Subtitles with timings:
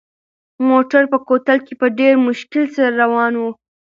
[0.69, 3.43] موټر په کوتل کې په ډېر مشکل سره روان و.